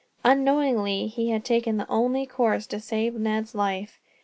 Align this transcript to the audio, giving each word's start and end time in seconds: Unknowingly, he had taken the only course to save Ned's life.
Unknowingly, 0.23 1.05
he 1.05 1.29
had 1.29 1.45
taken 1.45 1.77
the 1.77 1.87
only 1.87 2.25
course 2.25 2.65
to 2.65 2.79
save 2.79 3.13
Ned's 3.13 3.53
life. 3.53 3.99